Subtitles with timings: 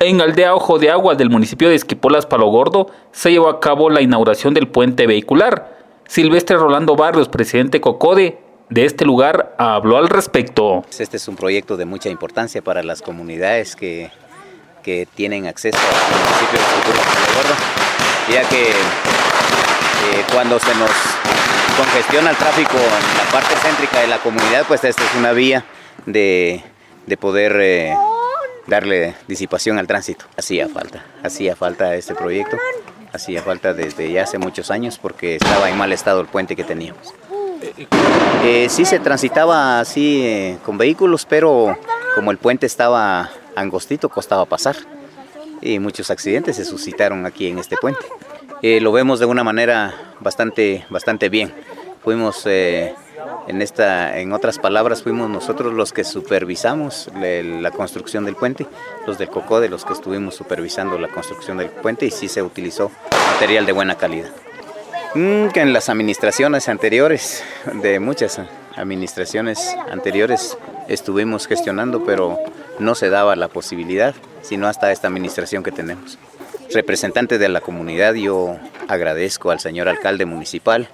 [0.00, 3.90] En Aldea Ojo de Agua del municipio de Esquipolas Palo Gordo se llevó a cabo
[3.90, 5.76] la inauguración del puente vehicular.
[6.06, 8.38] Silvestre Rolando Barrios, presidente COCODE,
[8.70, 10.84] de este lugar habló al respecto.
[10.96, 14.12] Este es un proyecto de mucha importancia para las comunidades que,
[14.84, 17.54] que tienen acceso al municipio de Esquipolas Palo Gordo,
[18.32, 20.90] ya que eh, cuando se nos
[21.76, 25.64] congestiona el tráfico en la parte céntrica de la comunidad, pues esta es una vía
[26.06, 26.62] de,
[27.06, 27.96] de poder eh,
[28.68, 30.26] darle disipación al tránsito.
[30.36, 32.56] Hacía falta, hacía falta este proyecto,
[33.12, 36.64] hacía falta desde ya hace muchos años porque estaba en mal estado el puente que
[36.64, 37.14] teníamos.
[38.44, 41.76] Eh, sí se transitaba así eh, con vehículos, pero
[42.14, 44.76] como el puente estaba angostito, costaba pasar.
[45.60, 48.06] Y muchos accidentes se suscitaron aquí en este puente.
[48.62, 51.52] Eh, lo vemos de una manera bastante, bastante bien.
[52.02, 52.94] Fuimos eh,
[53.46, 58.66] en, esta, en otras palabras, fuimos nosotros los que supervisamos la construcción del puente,
[59.06, 62.90] los del COCODE, los que estuvimos supervisando la construcción del puente y sí se utilizó
[63.32, 64.30] material de buena calidad.
[65.14, 67.42] Mm, que en las administraciones anteriores,
[67.82, 68.40] de muchas
[68.76, 72.38] administraciones anteriores, estuvimos gestionando, pero
[72.78, 76.18] no se daba la posibilidad, sino hasta esta administración que tenemos.
[76.72, 80.88] Representante de la comunidad, yo agradezco al señor alcalde municipal,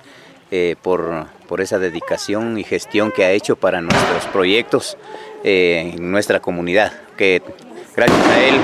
[0.51, 4.97] eh, por, por, esa dedicación y gestión que ha hecho para nuestros proyectos
[5.43, 7.43] eh, en nuestra comunidad, que
[7.97, 8.55] gracias a él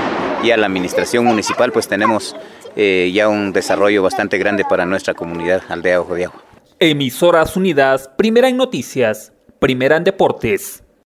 [0.43, 2.35] y a la administración municipal pues tenemos
[2.75, 6.43] eh, ya un desarrollo bastante grande para nuestra comunidad Aldea Ojo de Agua.
[6.79, 10.80] Emisoras Unidas, primera en noticias, primera en deportes.